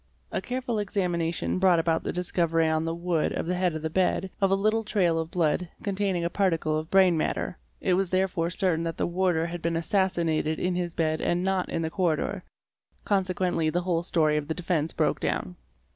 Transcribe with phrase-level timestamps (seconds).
[0.31, 3.89] A careful examination brought about the discovery on the wood of the head of the
[3.91, 7.59] bed, of a little trail of blood containing a parti ~ cle of brain matter;
[7.79, 11.69] it was therefore certain that the warder had been_ assassinated in his bed and not
[11.69, 12.41] in the corridor;
[13.05, 15.55] consequently the whole story of the defence broke down.